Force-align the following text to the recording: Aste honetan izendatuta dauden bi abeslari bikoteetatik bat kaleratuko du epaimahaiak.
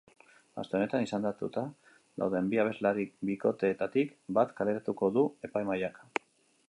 Aste 0.61 0.77
honetan 0.77 1.03
izendatuta 1.07 1.63
dauden 2.23 2.49
bi 2.53 2.61
abeslari 2.63 3.05
bikoteetatik 3.31 4.17
bat 4.39 4.57
kaleratuko 4.63 5.11
du 5.19 5.27
epaimahaiak. 5.51 6.03